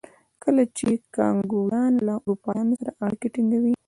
[0.43, 3.73] کله چې کانګویان له اروپایانو سره اړیکې ټینګوي.